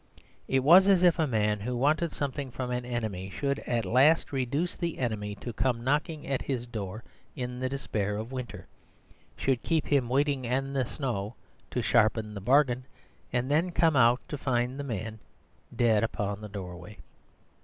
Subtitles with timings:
[0.47, 4.31] It was as if a man who wanted something from an enemy, should at last
[4.31, 7.03] reduce the enemy to come knocking at his door
[7.35, 8.65] in the despair of winter,
[9.37, 11.35] should keep him waiting in the snow
[11.69, 12.85] to sharpen the bargain;
[13.31, 15.19] and then come out to find the man
[15.75, 16.97] dead upon the doorstep.